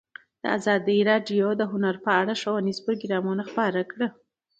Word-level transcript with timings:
ازادي 0.57 0.97
راډیو 1.09 1.47
د 1.57 1.61
هنر 1.71 1.95
په 2.05 2.11
اړه 2.21 2.33
ښوونیز 2.41 2.77
پروګرامونه 2.85 3.43
خپاره 3.49 3.81
کړي. 3.91 4.07